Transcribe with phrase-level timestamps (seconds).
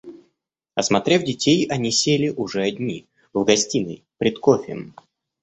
[0.73, 4.95] Осмотрев детей, они сели, уже одни, в гостиной, пред кофеем.